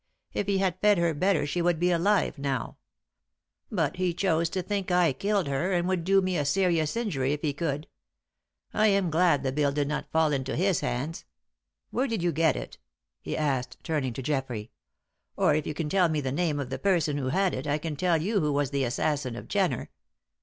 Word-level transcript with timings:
If 0.33 0.47
he 0.47 0.57
had 0.57 0.79
fed 0.81 0.97
her 0.97 1.13
better 1.13 1.45
she 1.45 1.61
would 1.61 1.77
be 1.79 1.91
alive 1.91 2.39
now. 2.39 2.77
But 3.71 3.97
he 3.97 4.15
chooser 4.15 4.51
to 4.53 4.63
think 4.63 4.89
I 4.89 5.13
killed 5.13 5.45
her, 5.45 5.71
and 5.73 5.87
would 5.87 6.03
do 6.03 6.23
me 6.23 6.37
a 6.39 6.43
serious 6.43 6.97
injury 6.97 7.33
it 7.33 7.41
he 7.43 7.53
could. 7.53 7.87
I 8.73 8.87
am 8.87 9.11
glad 9.11 9.43
the 9.43 9.51
bill 9.51 9.71
did 9.71 9.87
not 9.87 10.11
fall 10.11 10.33
into 10.33 10.55
his 10.55 10.79
hands. 10.79 11.23
Where 11.91 12.07
did 12.07 12.23
you 12.23 12.31
get 12.31 12.55
it?" 12.55 12.79
he 13.21 13.37
asked, 13.37 13.77
turning 13.83 14.13
to 14.13 14.23
Geoffrey. 14.23 14.71
"Or 15.37 15.53
if 15.53 15.67
you 15.67 15.75
can 15.75 15.87
tell 15.87 16.09
me 16.09 16.19
the 16.19 16.31
name 16.31 16.59
of 16.59 16.71
the 16.71 16.79
person 16.79 17.17
who 17.19 17.27
had 17.29 17.53
it 17.53 17.67
I 17.67 17.77
can 17.77 17.95
tell 17.95 18.19
you 18.19 18.39
who 18.39 18.51
was 18.51 18.71
the 18.71 18.83
assassin 18.83 19.35
of 19.35 19.47
Jenner. 19.47 19.91